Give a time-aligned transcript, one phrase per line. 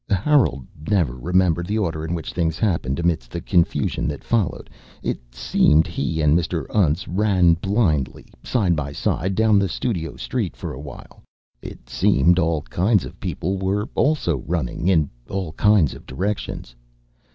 [0.25, 4.67] Harold never remembered the order in which things happened amidst the confusion that followed.
[5.03, 6.65] It seemed he and Mr.
[6.71, 11.21] Untz ran blindly, side by side, down the studio street for awhile.
[11.61, 16.75] It seemed all kinds of people were also running, in all kinds of directions.